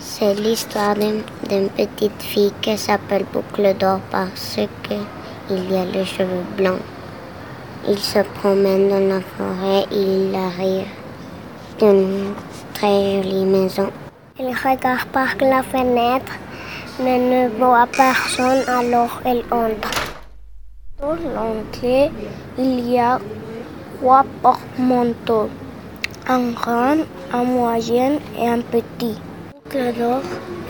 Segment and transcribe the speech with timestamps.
[0.00, 6.44] C'est l'histoire d'une petite fille qui s'appelle Boucle d'Or parce qu'il y a les cheveux
[6.56, 6.80] blancs.
[7.86, 10.86] Il se promène dans la forêt il arrive
[11.78, 12.34] d'une
[12.74, 13.90] très jolie maison.
[14.38, 16.32] Il regarde par la fenêtre,
[17.00, 19.97] mais ne voit personne, alors il entre.
[21.08, 22.10] L'entrée,
[22.58, 23.18] il y a
[23.96, 25.48] trois porte-manteaux.
[26.28, 26.98] Un grand,
[27.32, 29.16] un moyen et un petit.
[29.72, 30.20] D'or,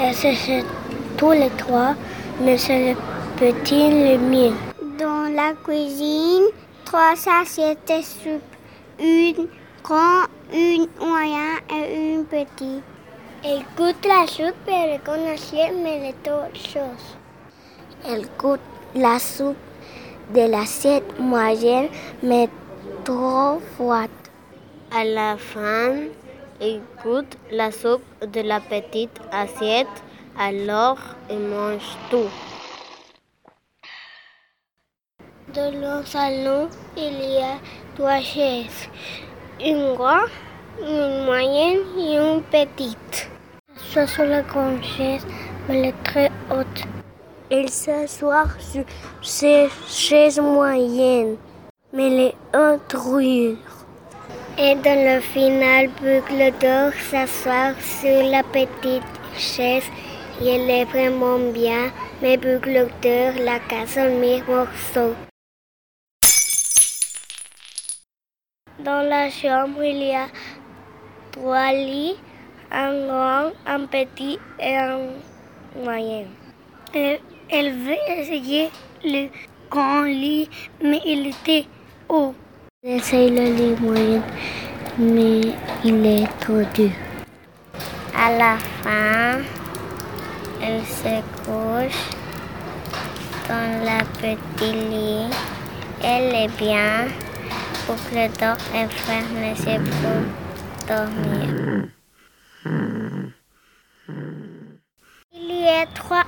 [0.00, 0.64] et c'est
[1.16, 1.94] tous les trois,
[2.40, 2.96] mais c'est le
[3.36, 4.52] petit le mieux?
[4.98, 6.44] Dans la cuisine,
[6.84, 8.42] trois assiettes de soupe.
[9.00, 9.48] Une
[9.82, 12.84] grande, une moyenne et une petite.
[13.42, 17.16] Elle goûte la soupe et elle connaît mais les autres choses.
[18.08, 18.60] Elle goûte
[18.94, 19.56] la soupe
[20.34, 21.88] de l'assiette moyenne,
[22.22, 22.48] mais
[23.04, 24.10] trop froide.
[24.90, 25.94] À la fin,
[26.60, 30.02] il goûte la soupe de la petite assiette,
[30.38, 30.98] alors
[31.30, 32.30] il mange tout.
[35.54, 37.56] Dans le salon, il y a
[37.96, 38.88] trois chaises.
[39.60, 40.30] Une grande,
[40.80, 43.30] une moyenne et une petite.
[43.76, 45.26] Soit sur la grande chaise,
[45.68, 46.97] mais elle est très haute.
[47.50, 48.84] Il s'assoit sur
[49.22, 51.36] ces chaises moyennes,
[51.94, 52.34] mais les
[52.94, 53.56] rouillures.
[54.58, 59.02] Et dans le final, Boucle d'Or s'assoit sur la petite
[59.38, 59.84] chaise
[60.46, 61.90] elle est vraiment bien,
[62.20, 65.14] mais d'Or la casse en mille morceaux.
[68.78, 70.26] Dans la chambre, il y a
[71.32, 72.16] trois lits,
[72.70, 74.98] un grand, un petit et un
[75.82, 76.26] moyen.
[77.50, 78.70] Elle veut essayer
[79.04, 79.28] le
[79.70, 80.48] grand lit,
[80.82, 81.66] mais il était
[82.08, 82.34] haut.
[82.82, 84.22] Elle essaye le lit moyen,
[84.98, 85.40] mais
[85.84, 86.90] il est trop dur.
[88.14, 89.40] À la fin,
[90.62, 92.10] elle se couche
[93.48, 95.30] dans la petite lit.
[96.02, 97.08] Elle est bien.
[97.86, 100.20] Boucle d'or et ferme les yeux pour
[100.86, 101.88] dormir.
[105.32, 106.24] Il y a trois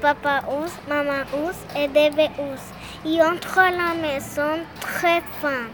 [0.00, 2.62] papa ours, maman ours et bébé ours.
[3.04, 5.68] Ils entrent à la maison très fin.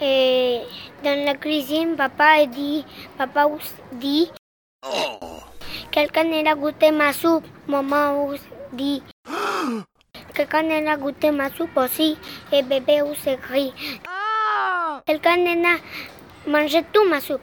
[0.00, 0.62] Et
[1.04, 2.84] dans la cuisine, papa dit,
[3.18, 4.30] papa ours dit,
[5.90, 7.46] quelqu'un a goûté ma soupe.
[7.68, 8.40] Maman ours
[8.72, 9.02] dit,
[10.34, 12.16] quelqu'un a goûté ma soupe aussi.
[12.52, 13.72] Et bébé ours crie,
[15.06, 17.42] quelqu'un a mangé tout ma soupe.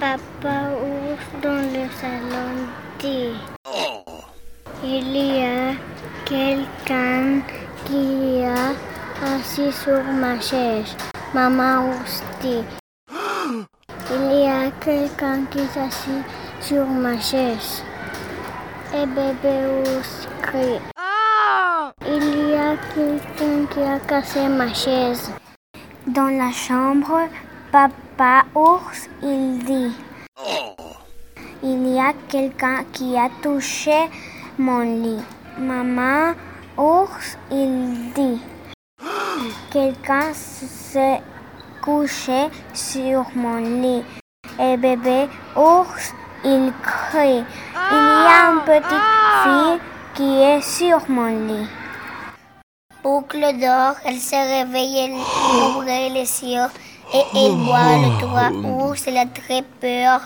[0.00, 2.66] Papa ours dans le salon
[2.98, 3.55] dit,
[4.88, 5.74] il y a
[6.24, 7.40] quelqu'un
[7.84, 8.70] qui a
[9.34, 10.96] assis sur ma chaise.
[11.34, 12.62] Maman ours dit,
[14.14, 16.22] il y a quelqu'un qui est assis
[16.60, 17.82] sur ma chaise.
[18.94, 20.80] Et bébé ours crie,
[22.06, 25.32] il y a quelqu'un qui a cassé ma chaise.
[26.06, 27.28] Dans la chambre,
[27.72, 29.92] papa ours, il dit,
[31.64, 34.08] il y a quelqu'un qui a touché
[34.58, 35.22] mon lit.
[35.58, 36.34] Maman
[36.76, 38.40] ours, il dit,
[39.70, 41.22] quelqu'un s'est
[41.82, 44.04] couché sur mon lit.
[44.58, 47.44] Et bébé ours, il crie,
[47.90, 49.10] il y a une petite
[49.42, 49.80] fille
[50.14, 51.68] qui est sur mon lit.
[53.02, 56.70] Boucle d'or, elle se réveille, elle ouvre les yeux
[57.14, 60.20] et elle voit le trois ours, elle a très peur.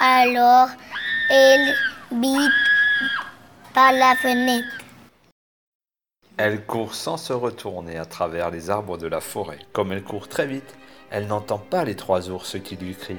[0.00, 0.68] Alors,
[1.30, 1.74] elle
[2.12, 2.52] bite
[6.36, 9.58] elle court sans se retourner à travers les arbres de la forêt.
[9.72, 10.76] Comme elle court très vite,
[11.10, 13.16] elle n'entend pas les trois ours qui lui crient.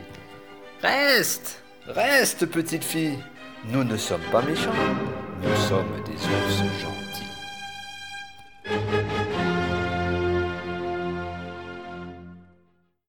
[0.82, 3.20] Reste Reste, petite fille
[3.66, 4.72] Nous ne sommes pas méchants,
[5.42, 7.26] nous sommes des ours gentils.